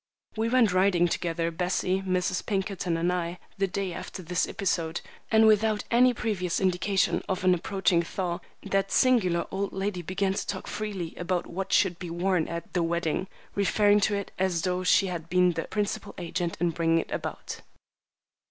[0.35, 2.43] We went riding together, Bessie, Mrs.
[2.47, 7.53] Pinkerton, and I, the day after this episode; and without any previous indication of an
[7.53, 12.47] approaching thaw, that singular old lady began to talk freely about what should be worn
[12.47, 16.71] at "the wedding," referring to it as though she had been the principal agent in
[16.71, 17.61] bringing it about.